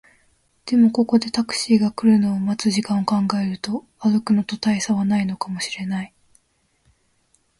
[0.65, 6.13] でも、ここでタクシーが来るのを待つ時間を考えると、歩くのと大差はないかもしれない